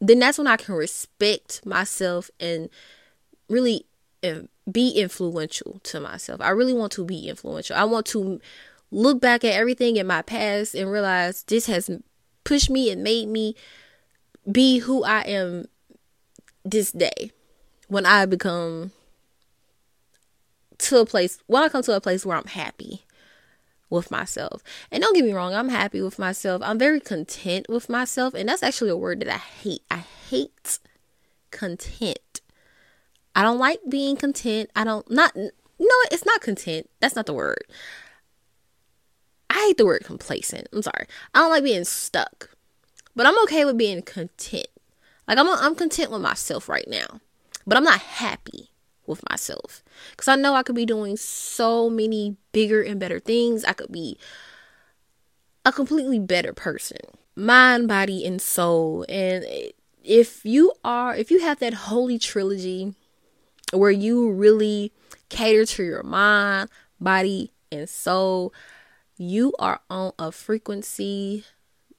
then 0.00 0.18
that's 0.18 0.38
when 0.38 0.46
I 0.46 0.56
can 0.56 0.74
respect 0.74 1.64
myself 1.66 2.30
and 2.38 2.68
really 3.48 3.86
uh, 4.22 4.42
be 4.70 4.90
influential 4.90 5.80
to 5.84 6.00
myself. 6.00 6.40
I 6.40 6.50
really 6.50 6.74
want 6.74 6.92
to 6.92 7.04
be 7.04 7.28
influential. 7.28 7.76
I 7.76 7.84
want 7.84 8.06
to 8.06 8.40
look 8.90 9.20
back 9.20 9.44
at 9.44 9.54
everything 9.54 9.96
in 9.96 10.06
my 10.06 10.22
past 10.22 10.74
and 10.74 10.90
realize 10.90 11.42
this 11.44 11.66
has 11.66 11.90
pushed 12.44 12.70
me 12.70 12.90
and 12.90 13.02
made 13.02 13.28
me 13.28 13.54
be 14.50 14.78
who 14.78 15.04
I 15.04 15.20
am 15.22 15.66
this 16.64 16.92
day 16.92 17.32
when 17.88 18.06
I 18.06 18.26
become 18.26 18.92
to 20.78 20.98
a 20.98 21.06
place 21.06 21.38
when 21.46 21.62
I 21.62 21.68
come 21.68 21.82
to 21.82 21.96
a 21.96 22.00
place 22.00 22.24
where 22.24 22.36
I'm 22.36 22.46
happy 22.46 23.02
with 23.90 24.10
myself. 24.10 24.62
And 24.90 25.02
don't 25.02 25.14
get 25.14 25.24
me 25.24 25.32
wrong, 25.32 25.54
I'm 25.54 25.68
happy 25.68 26.00
with 26.00 26.18
myself. 26.18 26.62
I'm 26.64 26.78
very 26.78 27.00
content 27.00 27.66
with 27.68 27.88
myself. 27.88 28.34
And 28.34 28.48
that's 28.48 28.62
actually 28.62 28.90
a 28.90 28.96
word 28.96 29.20
that 29.20 29.34
I 29.34 29.38
hate. 29.38 29.82
I 29.90 30.04
hate 30.28 30.78
content. 31.50 32.40
I 33.34 33.42
don't 33.42 33.58
like 33.58 33.80
being 33.88 34.16
content. 34.16 34.70
I 34.74 34.84
don't, 34.84 35.08
not, 35.10 35.34
no, 35.36 35.50
it's 36.10 36.26
not 36.26 36.40
content. 36.40 36.90
That's 37.00 37.16
not 37.16 37.26
the 37.26 37.34
word. 37.34 37.64
I 39.50 39.54
hate 39.66 39.78
the 39.78 39.86
word 39.86 40.04
complacent. 40.04 40.68
I'm 40.72 40.82
sorry. 40.82 41.06
I 41.34 41.40
don't 41.40 41.50
like 41.50 41.64
being 41.64 41.84
stuck. 41.84 42.50
But 43.16 43.26
I'm 43.26 43.42
okay 43.44 43.64
with 43.64 43.76
being 43.76 44.02
content. 44.02 44.68
Like 45.26 45.38
I'm 45.38 45.48
I'm 45.48 45.74
content 45.74 46.10
with 46.10 46.22
myself 46.22 46.68
right 46.68 46.86
now. 46.88 47.20
But 47.66 47.76
I'm 47.76 47.84
not 47.84 48.00
happy 48.00 48.70
with 49.08 49.28
myself. 49.28 49.82
Because 50.10 50.28
I 50.28 50.36
know 50.36 50.54
I 50.54 50.62
could 50.62 50.76
be 50.76 50.86
doing 50.86 51.16
so 51.16 51.90
many 51.90 52.36
bigger 52.52 52.82
and 52.82 53.00
better 53.00 53.18
things. 53.18 53.64
I 53.64 53.72
could 53.72 53.90
be 53.90 54.18
a 55.64 55.72
completely 55.72 56.18
better 56.18 56.52
person, 56.52 56.98
mind, 57.34 57.88
body, 57.88 58.24
and 58.24 58.40
soul. 58.40 59.04
And 59.08 59.44
if 60.04 60.44
you 60.44 60.72
are, 60.84 61.14
if 61.14 61.30
you 61.30 61.40
have 61.40 61.58
that 61.58 61.74
holy 61.74 62.18
trilogy 62.18 62.94
where 63.72 63.90
you 63.90 64.30
really 64.30 64.92
cater 65.28 65.64
to 65.64 65.82
your 65.82 66.02
mind, 66.02 66.70
body, 67.00 67.52
and 67.70 67.88
soul, 67.88 68.52
you 69.18 69.52
are 69.58 69.80
on 69.90 70.12
a 70.18 70.32
frequency 70.32 71.44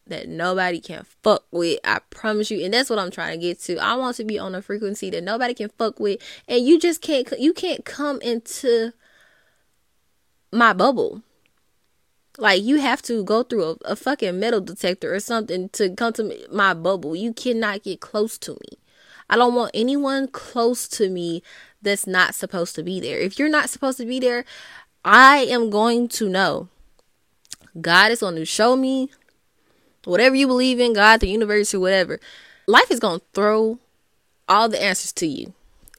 that 0.09 0.27
nobody 0.27 0.79
can 0.79 1.05
fuck 1.23 1.45
with. 1.51 1.79
I 1.83 1.99
promise 2.09 2.51
you. 2.51 2.63
And 2.63 2.73
that's 2.73 2.89
what 2.89 2.99
I'm 2.99 3.11
trying 3.11 3.39
to 3.39 3.45
get 3.45 3.59
to. 3.61 3.77
I 3.77 3.95
want 3.95 4.17
to 4.17 4.23
be 4.23 4.37
on 4.37 4.55
a 4.55 4.61
frequency 4.61 5.09
that 5.11 5.23
nobody 5.23 5.53
can 5.53 5.69
fuck 5.77 5.99
with. 5.99 6.21
And 6.47 6.65
you 6.65 6.79
just 6.79 7.01
can't 7.01 7.27
you 7.39 7.53
can't 7.53 7.85
come 7.85 8.21
into 8.21 8.93
my 10.51 10.73
bubble. 10.73 11.21
Like 12.37 12.63
you 12.63 12.79
have 12.79 13.01
to 13.03 13.23
go 13.23 13.43
through 13.43 13.63
a, 13.63 13.75
a 13.85 13.95
fucking 13.95 14.39
metal 14.39 14.61
detector 14.61 15.13
or 15.13 15.19
something 15.19 15.69
to 15.69 15.93
come 15.95 16.13
to 16.13 16.47
my 16.51 16.73
bubble. 16.73 17.15
You 17.15 17.33
cannot 17.33 17.83
get 17.83 17.99
close 17.99 18.37
to 18.39 18.53
me. 18.53 18.79
I 19.29 19.35
don't 19.35 19.53
want 19.53 19.71
anyone 19.73 20.27
close 20.27 20.87
to 20.89 21.09
me 21.09 21.43
that's 21.81 22.07
not 22.07 22.33
supposed 22.33 22.75
to 22.75 22.83
be 22.83 22.99
there. 22.99 23.19
If 23.19 23.37
you're 23.37 23.49
not 23.49 23.69
supposed 23.69 23.97
to 23.99 24.05
be 24.05 24.19
there, 24.19 24.43
I 25.05 25.39
am 25.39 25.69
going 25.69 26.07
to 26.09 26.27
know. 26.27 26.67
God 27.79 28.11
is 28.11 28.21
going 28.21 28.35
to 28.35 28.45
show 28.45 28.75
me 28.75 29.09
whatever 30.05 30.35
you 30.35 30.47
believe 30.47 30.79
in, 30.79 30.93
God, 30.93 31.19
the 31.19 31.29
universe, 31.29 31.73
or 31.73 31.79
whatever, 31.79 32.19
life 32.67 32.91
is 32.91 32.99
gonna 32.99 33.21
throw 33.33 33.79
all 34.47 34.69
the 34.69 34.81
answers 34.81 35.11
to 35.13 35.27
you 35.27 35.53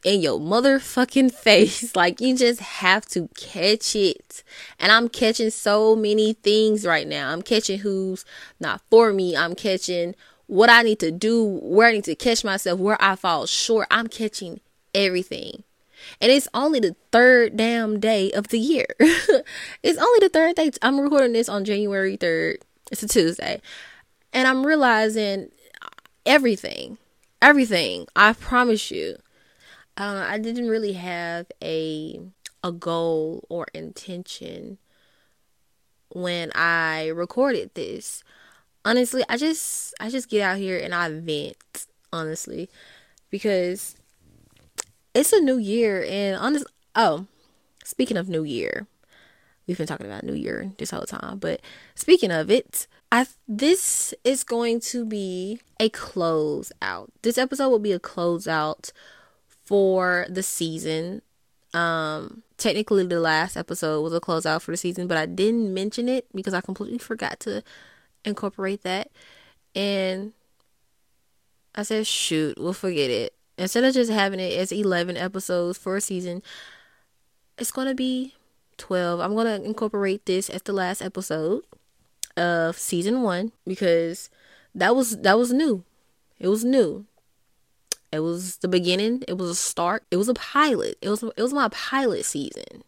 in 0.04 0.21
your 0.21 0.38
motherfucking 0.38 1.33
face. 1.45 1.95
Like 1.95 2.21
you 2.21 2.37
just 2.37 2.61
have 2.61 3.07
to 3.07 3.28
catch 3.37 3.95
it. 3.95 4.42
And 4.78 4.92
I'm 4.92 5.09
catching 5.09 5.50
so 5.50 5.95
many 5.95 6.35
things 6.35 6.87
right 6.87 7.07
now. 7.07 7.33
I'm 7.33 7.42
catching 7.42 7.80
who's 7.80 8.25
not 8.59 8.80
for 8.90 9.12
me. 9.12 9.37
I'm 9.37 9.54
catching 9.54 10.14
what 10.47 10.69
I 10.69 10.83
need 10.83 10.99
to 11.00 11.12
do, 11.12 11.45
where 11.45 11.88
I 11.88 11.92
need 11.92 12.04
to 12.04 12.14
catch 12.16 12.45
myself, 12.45 12.80
where 12.80 13.00
I 13.00 13.14
fall 13.14 13.47
short. 13.47 13.87
I'm 13.90 14.09
catching 14.09 14.61
everything. 14.95 15.62
And 16.21 16.33
it's 16.33 16.49
only 16.54 16.80
the 16.80 16.97
third 17.12 17.57
damn 17.57 18.00
day 18.00 18.33
of 18.33 18.49
the 18.49 18.59
year. 18.59 18.87
it's 18.99 19.99
only 19.99 20.19
the 20.21 20.30
third 20.33 20.57
day. 20.57 20.71
I'm 20.83 20.99
recording 20.99 21.35
this 21.35 21.49
on 21.49 21.64
January 21.64 22.16
3rd. 22.16 22.57
It's 22.90 23.02
a 23.02 23.09
Tuesday. 23.09 23.61
And 24.32 24.46
I'm 24.46 24.64
realizing 24.64 25.50
everything, 26.25 26.99
everything. 27.42 28.06
I 28.14 28.32
promise 28.32 28.90
you. 28.90 29.16
Uh, 29.96 30.25
I 30.26 30.38
didn't 30.38 30.68
really 30.68 30.94
have 30.94 31.46
a 31.62 32.20
a 32.62 32.72
goal 32.72 33.44
or 33.49 33.66
intention 33.75 34.78
when 36.10 36.50
I 36.54 37.08
recorded 37.08 37.70
this. 37.75 38.22
Honestly, 38.84 39.22
I 39.28 39.37
just 39.37 39.94
I 40.00 40.08
just 40.08 40.28
get 40.28 40.42
out 40.42 40.58
here 40.58 40.78
and 40.78 40.94
I 40.94 41.08
vent, 41.10 41.87
honestly, 42.12 42.70
because 43.30 43.96
it's 45.14 45.32
a 45.32 45.40
new 45.40 45.58
year 45.58 46.04
and 46.08 46.37
honest 46.37 46.66
oh, 46.94 47.26
speaking 47.84 48.16
of 48.16 48.28
new 48.28 48.42
year, 48.42 48.87
we've 49.66 49.78
been 49.78 49.87
talking 49.87 50.06
about 50.06 50.25
new 50.25 50.34
year 50.34 50.72
this 50.78 50.90
whole 50.90 51.02
time, 51.02 51.38
but 51.38 51.60
speaking 51.94 52.30
of 52.30 52.50
it, 52.50 52.87
I 53.12 53.26
this 53.49 54.14
is 54.25 54.45
going 54.45 54.81
to 54.81 55.05
be 55.05 55.61
a 55.81 55.88
close 55.88 56.73
out. 56.81 57.11
This 57.23 57.38
episode 57.38 57.69
will 57.71 57.79
be 57.79 57.93
a 57.93 57.99
close 57.99 58.47
out 58.47 58.93
for 59.64 60.26
the 60.29 60.43
season. 60.43 61.23
Um 61.75 62.43
technically 62.57 63.07
the 63.07 63.21
last 63.21 63.57
episode 63.57 64.02
was 64.02 64.12
a 64.12 64.21
closeout 64.21 64.62
for 64.62 64.71
the 64.71 64.76
season, 64.76 65.09
but 65.09 65.17
I 65.17 65.26
didn't 65.26 65.75
mention 65.75 66.09
it 66.09 66.26
because 66.35 66.55
I 66.55 66.61
completely 66.61 66.99
forgot 66.99 67.40
to 67.40 67.62
incorporate 68.25 68.83
that. 68.83 69.11
And 69.75 70.33
I 71.75 71.83
said, 71.83 72.07
shoot, 72.07 72.59
we'll 72.59 72.73
forget 72.73 73.11
it. 73.11 73.35
Instead 73.57 73.85
of 73.85 73.95
just 73.95 74.11
having 74.11 74.40
it 74.40 74.59
as 74.59 74.73
11 74.73 75.17
episodes 75.17 75.79
for 75.79 75.97
a 75.97 76.00
season, 76.00 76.43
it's 77.57 77.71
going 77.71 77.88
to 77.88 77.95
be 77.95 78.35
12. 78.79 79.21
I'm 79.21 79.35
going 79.35 79.47
to 79.47 79.64
incorporate 79.64 80.26
this 80.26 80.50
as 80.50 80.62
the 80.62 80.73
last 80.73 81.02
episode 81.02 81.62
of 82.40 82.78
season 82.78 83.23
one 83.23 83.52
because 83.66 84.30
that 84.75 84.97
was 84.97 85.18
that 85.18 85.38
was 85.38 85.52
new. 85.52 85.85
It 86.38 86.49
was 86.49 86.64
new. 86.64 87.04
It 88.11 88.20
was 88.20 88.56
the 88.56 88.68
beginning. 88.68 89.23
It 89.28 89.38
was 89.38 89.50
a 89.50 89.54
start. 89.54 90.04
It 90.11 90.16
was 90.16 90.28
a 90.28 90.35
pilot. 90.35 90.97
It 91.02 91.11
was 91.11 91.23
it 91.23 91.42
was 91.42 91.52
my 91.52 91.68
pilot 91.68 92.25
season, 92.25 92.82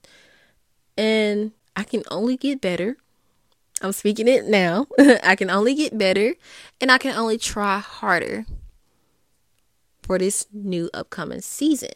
and 0.96 1.52
I 1.76 1.84
can 1.84 2.02
only 2.10 2.36
get 2.36 2.60
better. 2.60 2.96
I'm 3.82 3.92
speaking 3.92 4.28
it 4.28 4.46
now. 4.46 4.86
I 5.22 5.36
can 5.36 5.50
only 5.50 5.74
get 5.74 5.98
better, 5.98 6.34
and 6.80 6.90
I 6.90 6.98
can 6.98 7.14
only 7.14 7.36
try 7.38 7.78
harder 7.78 8.46
for 10.02 10.18
this 10.18 10.46
new 10.52 10.88
upcoming 10.94 11.40
season. 11.40 11.90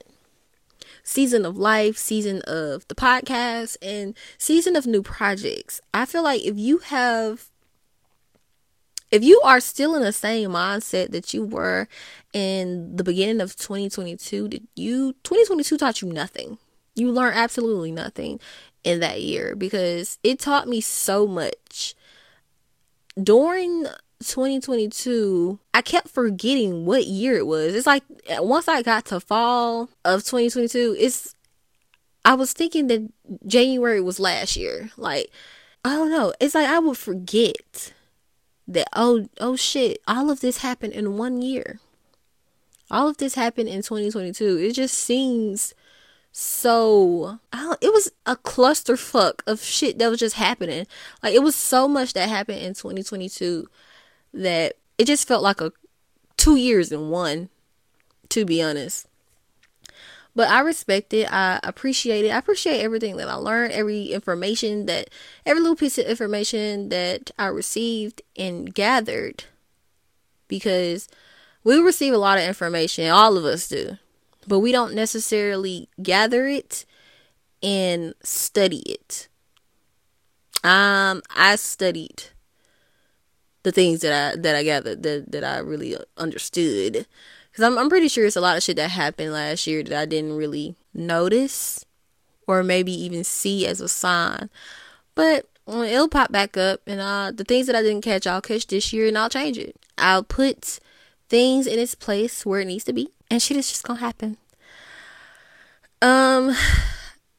Season 1.02 1.44
of 1.44 1.56
life, 1.56 1.96
season 1.96 2.42
of 2.42 2.86
the 2.88 2.94
podcast, 2.94 3.76
and 3.82 4.16
season 4.38 4.76
of 4.76 4.86
new 4.86 5.02
projects. 5.02 5.80
I 5.92 6.04
feel 6.04 6.22
like 6.22 6.42
if 6.42 6.58
you 6.58 6.78
have 6.78 7.50
if 9.10 9.22
you 9.22 9.40
are 9.44 9.60
still 9.60 9.94
in 9.94 10.02
the 10.02 10.12
same 10.12 10.50
mindset 10.50 11.10
that 11.10 11.32
you 11.32 11.44
were 11.44 11.86
in 12.32 12.96
the 12.96 13.04
beginning 13.04 13.40
of 13.40 13.56
2022, 13.56 14.48
did 14.48 14.66
you 14.74 15.12
2022 15.22 15.76
taught 15.76 16.02
you 16.02 16.08
nothing. 16.12 16.58
You 16.94 17.12
learned 17.12 17.36
absolutely 17.36 17.92
nothing 17.92 18.40
in 18.82 19.00
that 19.00 19.22
year 19.22 19.54
because 19.54 20.18
it 20.22 20.38
taught 20.38 20.68
me 20.68 20.80
so 20.80 21.26
much. 21.26 21.94
During 23.22 23.86
2022, 24.22 25.58
I 25.74 25.82
kept 25.82 26.08
forgetting 26.08 26.86
what 26.86 27.06
year 27.06 27.36
it 27.36 27.46
was. 27.46 27.74
It's 27.74 27.86
like 27.86 28.02
once 28.38 28.68
I 28.68 28.82
got 28.82 29.04
to 29.06 29.20
fall 29.20 29.90
of 30.04 30.24
2022, 30.24 30.96
it's 30.98 31.34
I 32.24 32.34
was 32.34 32.52
thinking 32.52 32.88
that 32.88 33.08
January 33.46 34.00
was 34.00 34.18
last 34.18 34.56
year. 34.56 34.90
Like 34.96 35.30
I 35.84 35.90
don't 35.90 36.10
know. 36.10 36.32
It's 36.40 36.54
like 36.54 36.68
I 36.68 36.78
would 36.78 36.98
forget 36.98 37.92
that 38.66 38.88
oh 38.94 39.28
oh 39.38 39.56
shit, 39.56 40.00
all 40.08 40.30
of 40.30 40.40
this 40.40 40.58
happened 40.58 40.94
in 40.94 41.16
one 41.16 41.42
year. 41.42 41.78
All 42.90 43.08
of 43.08 43.18
this 43.18 43.34
happened 43.34 43.68
in 43.68 43.82
2022. 43.82 44.58
It 44.58 44.72
just 44.72 44.98
seems 44.98 45.74
so 46.32 47.38
it 47.80 47.92
was 47.92 48.10
a 48.26 48.36
clusterfuck 48.36 49.40
of 49.46 49.62
shit 49.62 49.98
that 49.98 50.10
was 50.10 50.20
just 50.20 50.36
happening. 50.36 50.86
Like 51.22 51.34
it 51.34 51.42
was 51.42 51.54
so 51.54 51.86
much 51.86 52.12
that 52.14 52.28
happened 52.28 52.60
in 52.60 52.74
2022 52.74 53.68
that 54.36 54.74
it 54.98 55.06
just 55.06 55.26
felt 55.26 55.42
like 55.42 55.60
a 55.60 55.72
two 56.36 56.56
years 56.56 56.92
in 56.92 57.10
one, 57.10 57.48
to 58.28 58.44
be 58.44 58.62
honest. 58.62 59.06
But 60.34 60.50
I 60.50 60.60
respect 60.60 61.14
it. 61.14 61.32
I 61.32 61.58
appreciate 61.62 62.26
it. 62.26 62.30
I 62.30 62.36
appreciate 62.36 62.82
everything 62.82 63.16
that 63.16 63.28
I 63.28 63.34
learned, 63.34 63.72
every 63.72 64.12
information 64.12 64.84
that, 64.86 65.08
every 65.46 65.62
little 65.62 65.76
piece 65.76 65.96
of 65.96 66.04
information 66.04 66.90
that 66.90 67.30
I 67.38 67.46
received 67.46 68.20
and 68.36 68.72
gathered. 68.74 69.44
Because 70.46 71.08
we 71.64 71.78
receive 71.78 72.12
a 72.12 72.18
lot 72.18 72.38
of 72.38 72.44
information, 72.44 73.08
all 73.08 73.36
of 73.36 73.44
us 73.44 73.66
do, 73.66 73.96
but 74.46 74.60
we 74.60 74.72
don't 74.72 74.94
necessarily 74.94 75.88
gather 76.02 76.46
it 76.46 76.84
and 77.62 78.14
study 78.22 78.80
it. 78.80 79.28
Um, 80.62 81.22
I 81.34 81.56
studied 81.56 82.24
the 83.66 83.72
things 83.72 84.00
that 84.00 84.12
I 84.12 84.36
that 84.36 84.54
I 84.54 84.62
gathered 84.62 85.02
that 85.02 85.32
that 85.32 85.42
I 85.42 85.58
really 85.58 85.96
understood 86.16 87.04
because 87.50 87.64
I'm, 87.64 87.76
I'm 87.76 87.88
pretty 87.88 88.06
sure 88.06 88.24
it's 88.24 88.36
a 88.36 88.40
lot 88.40 88.56
of 88.56 88.62
shit 88.62 88.76
that 88.76 88.90
happened 88.90 89.32
last 89.32 89.66
year 89.66 89.82
that 89.82 89.92
I 89.92 90.06
didn't 90.06 90.36
really 90.36 90.76
notice 90.94 91.84
or 92.46 92.62
maybe 92.62 92.92
even 92.92 93.24
see 93.24 93.66
as 93.66 93.80
a 93.80 93.88
sign. 93.88 94.50
But 95.16 95.48
it'll 95.66 96.08
pop 96.08 96.30
back 96.30 96.56
up, 96.56 96.80
and 96.86 97.00
uh, 97.00 97.32
the 97.34 97.42
things 97.42 97.66
that 97.66 97.74
I 97.74 97.82
didn't 97.82 98.04
catch, 98.04 98.24
I'll 98.24 98.40
catch 98.40 98.68
this 98.68 98.92
year 98.92 99.08
and 99.08 99.18
I'll 99.18 99.28
change 99.28 99.58
it. 99.58 99.74
I'll 99.98 100.22
put 100.22 100.78
things 101.28 101.66
in 101.66 101.80
its 101.80 101.96
place 101.96 102.46
where 102.46 102.60
it 102.60 102.66
needs 102.66 102.84
to 102.84 102.92
be, 102.92 103.08
and 103.32 103.42
shit 103.42 103.56
is 103.56 103.68
just 103.68 103.82
gonna 103.82 103.98
happen. 103.98 104.36
Um, 106.00 106.54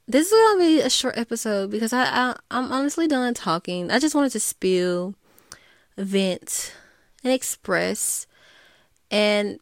this 0.10 0.30
is 0.30 0.34
gonna 0.34 0.60
be 0.60 0.82
a 0.82 0.90
short 0.90 1.18
episode 1.18 1.72
because 1.72 1.94
I, 1.94 2.04
I 2.04 2.36
I'm 2.52 2.70
honestly 2.70 3.08
done 3.08 3.34
talking. 3.34 3.92
I 3.92 4.00
just 4.00 4.14
wanted 4.14 4.34
to 4.34 4.42
spill, 4.42 5.16
vent, 5.98 6.74
and 7.24 7.34
express, 7.34 8.28
and 9.10 9.60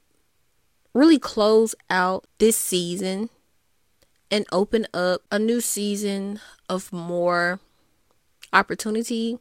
really 0.94 1.20
close 1.20 1.76
out 1.90 2.26
this 2.38 2.56
season 2.56 3.30
and 4.32 4.46
open 4.52 4.88
up 4.94 5.22
a 5.32 5.38
new 5.38 5.62
season 5.62 6.40
of 6.70 6.92
more 6.92 7.60
opportunity, 8.54 9.38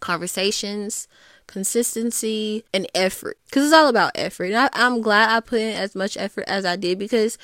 conversations, 0.00 1.08
consistency, 1.46 2.64
and 2.72 2.86
effort. 2.94 3.38
Because 3.46 3.64
it's 3.64 3.74
all 3.74 3.88
about 3.88 4.12
effort. 4.14 4.46
And 4.46 4.56
I, 4.56 4.68
am 4.74 5.00
glad 5.00 5.30
I 5.30 5.40
put 5.40 5.60
in 5.60 5.74
as 5.74 5.94
much 5.94 6.16
effort 6.16 6.44
as 6.46 6.64
I 6.64 6.76
did 6.76 6.98
because 6.98 7.38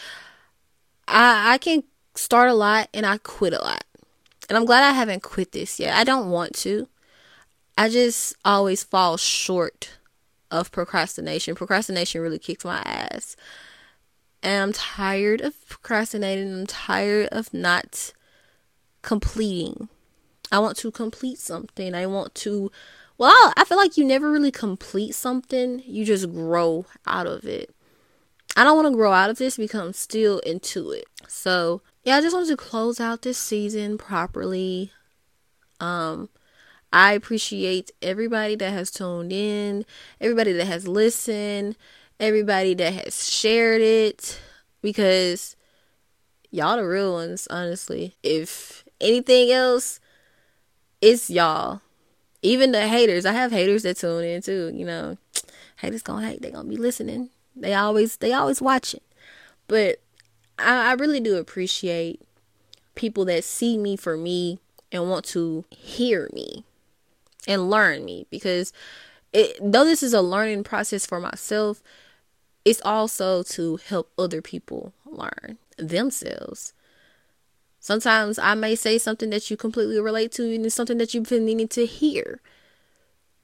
I, 1.08 1.54
I 1.54 1.58
can 1.58 1.84
start 2.14 2.50
a 2.50 2.54
lot 2.54 2.88
and 2.92 3.06
I 3.06 3.18
quit 3.18 3.52
a 3.52 3.62
lot. 3.62 3.84
And 4.48 4.56
I'm 4.58 4.64
glad 4.64 4.84
I 4.84 4.92
haven't 4.92 5.22
quit 5.22 5.52
this 5.52 5.80
yet. 5.80 5.96
I 5.96 6.04
don't 6.04 6.30
want 6.30 6.54
to. 6.56 6.88
I 7.76 7.88
just 7.88 8.36
always 8.44 8.84
fall 8.84 9.16
short 9.16 9.90
of 10.50 10.70
procrastination. 10.70 11.54
Procrastination 11.54 12.20
really 12.20 12.38
kicks 12.38 12.64
my 12.64 12.80
ass. 12.82 13.36
And 14.42 14.62
I'm 14.62 14.72
tired 14.72 15.40
of 15.40 15.54
procrastinating. 15.68 16.52
I'm 16.52 16.66
tired 16.66 17.28
of 17.28 17.54
not 17.54 18.12
completing. 19.00 19.88
I 20.50 20.58
want 20.58 20.76
to 20.78 20.90
complete 20.90 21.38
something. 21.38 21.94
I 21.94 22.06
want 22.06 22.34
to, 22.36 22.70
well, 23.16 23.52
I 23.56 23.64
feel 23.64 23.78
like 23.78 23.96
you 23.96 24.04
never 24.04 24.30
really 24.30 24.50
complete 24.50 25.14
something, 25.14 25.82
you 25.86 26.04
just 26.04 26.30
grow 26.30 26.86
out 27.06 27.26
of 27.26 27.44
it. 27.44 27.74
I 28.54 28.64
don't 28.64 28.76
want 28.76 28.92
to 28.92 28.96
grow 28.96 29.12
out 29.12 29.30
of 29.30 29.38
this, 29.38 29.56
become 29.56 29.94
still 29.94 30.40
into 30.40 30.90
it. 30.90 31.06
So, 31.26 31.80
yeah, 32.04 32.16
I 32.16 32.20
just 32.20 32.34
wanted 32.34 32.50
to 32.50 32.56
close 32.56 33.00
out 33.00 33.22
this 33.22 33.38
season 33.38 33.96
properly. 33.96 34.92
Um, 35.80 36.28
I 36.92 37.12
appreciate 37.12 37.90
everybody 38.02 38.54
that 38.56 38.70
has 38.72 38.90
tuned 38.90 39.32
in, 39.32 39.86
everybody 40.20 40.52
that 40.52 40.66
has 40.66 40.86
listened, 40.86 41.76
everybody 42.20 42.74
that 42.74 42.92
has 42.92 43.32
shared 43.32 43.80
it 43.80 44.40
because 44.82 45.56
y'all 46.50 46.76
the 46.76 46.84
real 46.86 47.14
ones, 47.14 47.48
honestly. 47.50 48.14
If 48.22 48.84
anything 49.00 49.50
else, 49.50 50.00
it's 51.00 51.30
y'all. 51.30 51.80
Even 52.42 52.72
the 52.72 52.86
haters, 52.86 53.24
I 53.24 53.32
have 53.32 53.52
haters 53.52 53.84
that 53.84 53.96
tune 53.96 54.24
in 54.24 54.42
too, 54.42 54.70
you 54.74 54.84
know. 54.84 55.16
Haters 55.76 56.02
gonna 56.02 56.26
hate, 56.26 56.42
they 56.42 56.50
gonna 56.50 56.68
be 56.68 56.76
listening. 56.76 57.30
They 57.56 57.74
always 57.74 58.16
they 58.18 58.32
always 58.32 58.60
watching. 58.60 59.00
But 59.66 60.00
I, 60.58 60.90
I 60.90 60.92
really 60.94 61.20
do 61.20 61.36
appreciate 61.36 62.20
people 62.94 63.24
that 63.24 63.44
see 63.44 63.78
me 63.78 63.96
for 63.96 64.16
me 64.16 64.58
and 64.90 65.08
want 65.08 65.24
to 65.26 65.64
hear 65.70 66.28
me 66.34 66.64
and 67.46 67.70
learn 67.70 68.04
me 68.04 68.26
because 68.30 68.72
it, 69.32 69.56
though 69.60 69.84
this 69.84 70.02
is 70.02 70.14
a 70.14 70.20
learning 70.20 70.64
process 70.64 71.06
for 71.06 71.20
myself, 71.20 71.82
it's 72.64 72.82
also 72.82 73.42
to 73.42 73.78
help 73.88 74.12
other 74.18 74.42
people 74.42 74.92
learn 75.06 75.58
themselves. 75.76 76.72
Sometimes 77.80 78.38
I 78.38 78.54
may 78.54 78.76
say 78.76 78.98
something 78.98 79.30
that 79.30 79.50
you 79.50 79.56
completely 79.56 79.98
relate 79.98 80.30
to 80.32 80.54
and 80.54 80.64
it's 80.64 80.74
something 80.74 80.98
that 80.98 81.14
you've 81.14 81.28
been 81.28 81.44
needing 81.44 81.68
to 81.68 81.86
hear. 81.86 82.40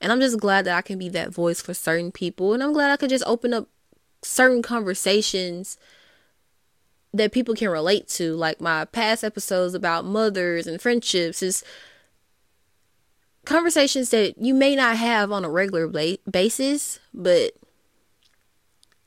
And 0.00 0.12
I'm 0.12 0.20
just 0.20 0.38
glad 0.38 0.64
that 0.66 0.76
I 0.76 0.82
can 0.82 0.98
be 0.98 1.08
that 1.08 1.34
voice 1.34 1.60
for 1.60 1.74
certain 1.74 2.12
people. 2.12 2.54
And 2.54 2.62
I'm 2.62 2.72
glad 2.72 2.92
I 2.92 2.96
could 2.96 3.10
just 3.10 3.24
open 3.26 3.52
up 3.52 3.66
certain 4.22 4.62
conversations 4.62 5.76
that 7.12 7.32
people 7.32 7.54
can 7.54 7.68
relate 7.68 8.06
to. 8.08 8.36
Like 8.36 8.60
my 8.60 8.84
past 8.84 9.24
episodes 9.24 9.74
about 9.74 10.04
mothers 10.04 10.66
and 10.68 10.80
friendships 10.80 11.42
is 11.42 11.64
conversations 13.44 14.10
that 14.10 14.38
you 14.38 14.54
may 14.54 14.76
not 14.76 14.96
have 14.96 15.32
on 15.32 15.44
a 15.44 15.50
regular 15.50 15.88
basis, 16.30 17.00
but 17.14 17.52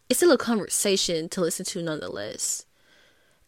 it's 0.10 0.20
still 0.20 0.32
a 0.32 0.38
conversation 0.38 1.30
to 1.30 1.42
listen 1.42 1.66
to 1.66 1.82
nonetheless. 1.82 2.66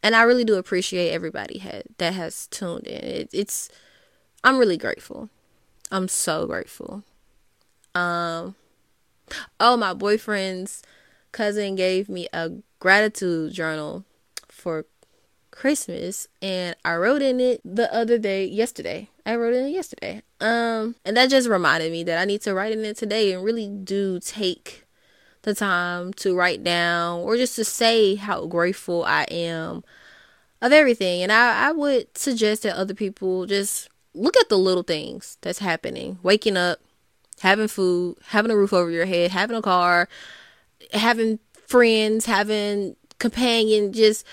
And 0.01 0.15
I 0.15 0.23
really 0.23 0.43
do 0.43 0.55
appreciate 0.55 1.11
everybody 1.11 1.59
had, 1.59 1.83
that 1.97 2.13
has 2.13 2.47
tuned 2.47 2.87
in. 2.87 3.03
It, 3.03 3.29
it's 3.33 3.69
I'm 4.43 4.57
really 4.57 4.77
grateful. 4.77 5.29
I'm 5.91 6.07
so 6.07 6.45
grateful. 6.45 7.03
Um 7.95 8.55
oh 9.59 9.77
my 9.77 9.93
boyfriend's 9.93 10.83
cousin 11.31 11.75
gave 11.75 12.09
me 12.09 12.27
a 12.33 12.51
gratitude 12.79 13.53
journal 13.53 14.03
for 14.49 14.85
Christmas 15.53 16.27
and 16.41 16.75
I 16.83 16.95
wrote 16.95 17.21
in 17.21 17.39
it 17.39 17.61
the 17.63 17.93
other 17.93 18.17
day 18.17 18.45
yesterday. 18.45 19.09
I 19.25 19.35
wrote 19.35 19.53
in 19.53 19.67
it 19.67 19.69
yesterday. 19.69 20.23
Um, 20.41 20.95
and 21.05 21.15
that 21.15 21.29
just 21.29 21.47
reminded 21.47 21.91
me 21.91 22.03
that 22.05 22.19
I 22.19 22.25
need 22.25 22.41
to 22.41 22.53
write 22.53 22.73
in 22.73 22.83
it 22.83 22.97
today 22.97 23.31
and 23.31 23.43
really 23.43 23.69
do 23.69 24.19
take 24.19 24.83
the 25.43 25.53
time 25.53 26.11
to 26.13 26.35
write 26.35 26.63
down 26.63 27.19
or 27.19 27.37
just 27.37 27.55
to 27.57 27.63
say 27.63 28.15
how 28.15 28.47
grateful 28.47 29.03
I 29.05 29.23
am 29.29 29.83
of 30.61 30.71
everything. 30.71 31.21
And 31.21 31.31
I, 31.31 31.69
I 31.69 31.71
would 31.71 32.17
suggest 32.17 32.63
that 32.63 32.75
other 32.75 32.95
people 32.95 33.45
just 33.45 33.89
look 34.15 34.35
at 34.37 34.49
the 34.49 34.57
little 34.57 34.83
things 34.83 35.37
that's 35.41 35.59
happening. 35.59 36.17
Waking 36.23 36.57
up, 36.57 36.79
having 37.41 37.67
food, 37.67 38.17
having 38.27 38.51
a 38.51 38.57
roof 38.57 38.73
over 38.73 38.89
your 38.89 39.05
head, 39.05 39.31
having 39.31 39.55
a 39.55 39.61
car, 39.61 40.09
having 40.93 41.39
friends, 41.67 42.25
having 42.25 42.95
companion, 43.23 43.93
just 43.93 44.25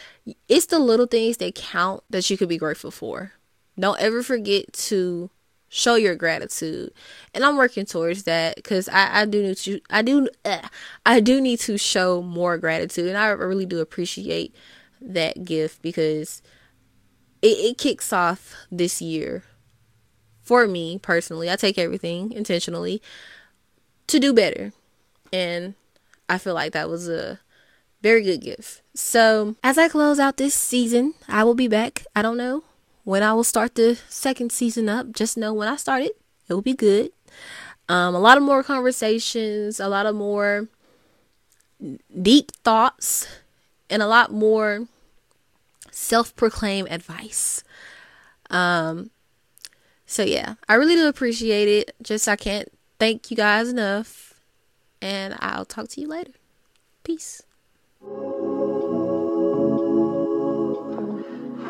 it's 0.48 0.66
the 0.66 0.79
little 0.79 1.07
things 1.07 1.38
that 1.38 1.55
count 1.55 2.03
that 2.11 2.29
you 2.29 2.37
could 2.37 2.48
be 2.48 2.59
grateful 2.59 2.90
for. 2.90 3.33
Don't 3.79 4.00
ever 4.00 4.22
forget 4.22 4.72
to 4.72 5.31
show 5.72 5.94
your 5.94 6.16
gratitude 6.16 6.92
and 7.33 7.44
i'm 7.44 7.57
working 7.57 7.87
towards 7.87 8.24
that 8.24 8.57
because 8.57 8.88
I, 8.88 9.20
I 9.20 9.24
do 9.24 9.40
need 9.40 9.57
to 9.59 9.81
i 9.88 10.03
do 10.03 10.29
uh, 10.44 10.66
i 11.07 11.20
do 11.20 11.40
need 11.40 11.61
to 11.61 11.79
show 11.79 12.22
more 12.22 12.59
gratitude 12.59 13.07
and 13.07 13.16
i 13.16 13.29
really 13.29 13.66
do 13.66 13.79
appreciate 13.79 14.53
that 15.00 15.44
gift 15.44 15.81
because 15.81 16.42
it, 17.42 17.57
it 17.59 17.79
kicks 17.79 18.12
off 18.12 18.55
this 18.70 19.00
year 19.00 19.44
for 20.42 20.66
me 20.66 20.98
personally. 20.98 21.50
I 21.50 21.57
take 21.57 21.79
everything 21.79 22.33
intentionally 22.33 23.00
to 24.09 24.18
do 24.18 24.33
better. 24.33 24.72
And 25.33 25.74
I 26.29 26.38
feel 26.38 26.55
like 26.55 26.72
that 26.72 26.88
was 26.88 27.09
a 27.09 27.38
very 28.00 28.22
good 28.22 28.40
gift. 28.40 28.82
So, 28.94 29.56
as 29.62 29.78
I 29.78 29.88
close 29.88 30.18
out 30.18 30.36
this 30.36 30.54
season, 30.54 31.14
I 31.28 31.44
will 31.44 31.54
be 31.54 31.68
back. 31.68 32.04
I 32.14 32.22
don't 32.22 32.36
know 32.36 32.64
when 33.04 33.22
I 33.22 33.32
will 33.32 33.44
start 33.44 33.74
the 33.74 33.98
second 34.08 34.52
season 34.52 34.88
up. 34.88 35.12
Just 35.12 35.36
know 35.36 35.52
when 35.52 35.68
I 35.68 35.76
start 35.76 36.02
it, 36.02 36.16
it 36.48 36.54
will 36.54 36.62
be 36.62 36.74
good. 36.74 37.12
Um, 37.88 38.14
a 38.14 38.20
lot 38.20 38.36
of 38.36 38.42
more 38.42 38.62
conversations, 38.62 39.80
a 39.80 39.88
lot 39.88 40.06
of 40.06 40.14
more 40.14 40.68
deep 42.20 42.52
thoughts, 42.52 43.26
and 43.88 44.02
a 44.02 44.06
lot 44.06 44.32
more 44.32 44.86
self 45.90 46.34
proclaimed 46.36 46.88
advice. 46.90 47.64
Um, 48.48 49.10
so, 50.06 50.22
yeah, 50.22 50.54
I 50.68 50.74
really 50.74 50.94
do 50.94 51.06
appreciate 51.06 51.68
it. 51.68 51.94
Just 52.02 52.28
I 52.28 52.36
can't 52.36 52.68
thank 52.98 53.30
you 53.30 53.36
guys 53.36 53.68
enough. 53.68 54.34
And 55.02 55.34
I'll 55.38 55.64
talk 55.64 55.88
to 55.90 56.00
you 56.00 56.08
later. 56.08 56.32
Peace. 57.04 57.42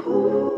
Oh. 0.06 0.49